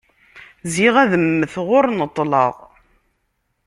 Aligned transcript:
Ziɣ 0.73 0.95
ad 1.03 1.11
mteɣ 1.21 1.67
ur 1.77 1.85
neṭleɣ. 1.99 2.55